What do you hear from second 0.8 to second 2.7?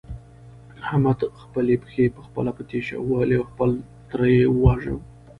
احمد خپلې پښې په خپله په